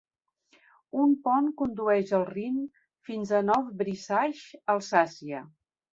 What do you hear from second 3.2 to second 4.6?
a Neuf-Brisach,